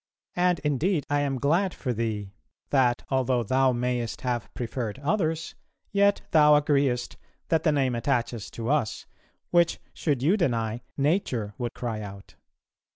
[0.35, 2.33] And, indeed, I am glad for thee,
[2.71, 5.53] that, although thou mayest have preferred others,
[5.91, 7.17] yet thou agreest
[7.49, 9.05] that the name attaches to us,
[9.51, 12.33] which should you deny nature would cry out.